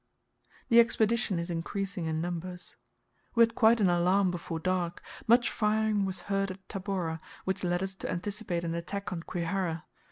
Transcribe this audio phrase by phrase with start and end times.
[0.69, 2.75] The Expedition is increasing in numbers.
[3.35, 5.03] We had quite an alarm before dark.
[5.27, 9.83] Much firing was heard at Tabora, which led us to anticipate an attack on Kwihara.